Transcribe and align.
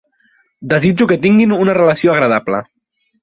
Desitjo 0.71 1.07
que 1.11 1.17
tinguin 1.27 1.53
una 1.65 1.77
relació 1.79 2.13
agradable. 2.15 2.63